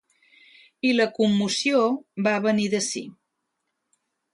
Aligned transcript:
I 0.89 0.93
la 0.95 1.07
commoció 1.19 1.85
va 2.31 2.37
venir 2.49 2.69
d’ací. 2.77 3.07